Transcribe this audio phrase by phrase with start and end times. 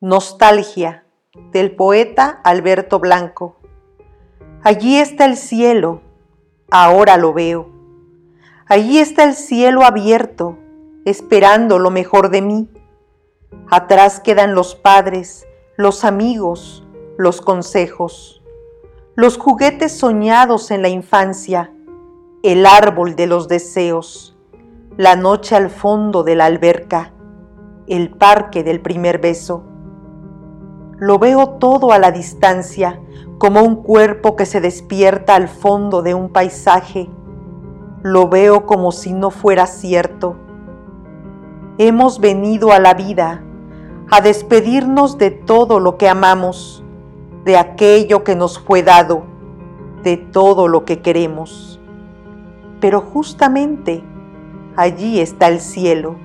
[0.00, 1.06] Nostalgia
[1.52, 3.56] del poeta Alberto Blanco.
[4.62, 6.02] Allí está el cielo,
[6.70, 7.70] ahora lo veo.
[8.66, 10.58] Allí está el cielo abierto,
[11.04, 12.68] esperando lo mejor de mí.
[13.70, 16.84] Atrás quedan los padres, los amigos,
[17.16, 18.42] los consejos,
[19.14, 21.72] los juguetes soñados en la infancia,
[22.42, 24.36] el árbol de los deseos,
[24.96, 27.14] la noche al fondo de la alberca,
[27.86, 29.70] el parque del primer beso.
[31.06, 32.98] Lo veo todo a la distancia,
[33.36, 37.10] como un cuerpo que se despierta al fondo de un paisaje.
[38.02, 40.36] Lo veo como si no fuera cierto.
[41.76, 43.44] Hemos venido a la vida
[44.10, 46.82] a despedirnos de todo lo que amamos,
[47.44, 49.24] de aquello que nos fue dado,
[50.04, 51.78] de todo lo que queremos.
[52.80, 54.02] Pero justamente
[54.74, 56.16] allí está el cielo